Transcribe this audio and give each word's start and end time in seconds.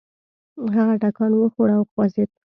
هغه 0.75 0.93
ټکان 1.01 1.31
وخوړ 1.35 1.69
او 1.77 1.83
وخوځېد. 1.85 2.29